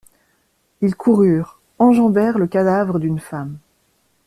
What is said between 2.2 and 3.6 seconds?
le cadavre d'une femme.